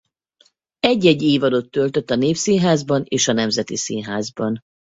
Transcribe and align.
Egy-egy 0.79 1.21
évadot 1.21 1.71
töltött 1.71 2.09
a 2.09 2.15
Népszínházban 2.15 3.01
és 3.07 3.27
a 3.27 3.33
Nemzeti 3.33 3.75
Színházban. 3.77 4.59